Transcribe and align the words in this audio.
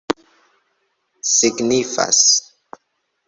signifas 1.33 2.19